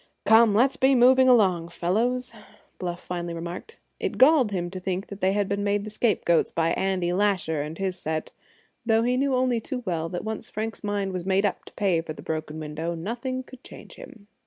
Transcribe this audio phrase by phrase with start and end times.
[0.25, 2.33] "Come, let's be moving along, fellows,"
[2.79, 3.79] Bluff finally remarked.
[3.99, 7.77] It galled him to think they had been made the scapegoats by Andy Lasher and
[7.77, 8.31] his set,
[8.83, 12.01] though he knew only too well that once Frank's mind was made up to pay
[12.01, 14.25] for the broken window nothing could change him.